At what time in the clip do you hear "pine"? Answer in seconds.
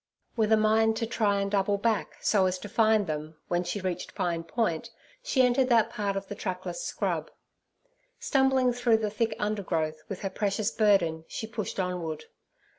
4.15-4.43